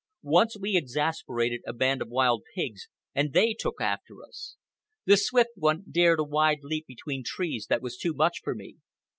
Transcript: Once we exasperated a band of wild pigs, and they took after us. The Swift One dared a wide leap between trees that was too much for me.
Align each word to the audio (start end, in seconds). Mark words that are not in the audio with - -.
Once 0.23 0.57
we 0.59 0.75
exasperated 0.75 1.61
a 1.67 1.73
band 1.73 2.01
of 2.01 2.07
wild 2.09 2.41
pigs, 2.55 2.87
and 3.13 3.33
they 3.33 3.53
took 3.53 3.79
after 3.79 4.23
us. 4.27 4.55
The 5.05 5.15
Swift 5.15 5.51
One 5.53 5.83
dared 5.91 6.19
a 6.19 6.23
wide 6.23 6.63
leap 6.63 6.87
between 6.87 7.21
trees 7.23 7.67
that 7.69 7.83
was 7.83 7.97
too 7.97 8.15
much 8.15 8.41
for 8.43 8.55
me. 8.55 8.77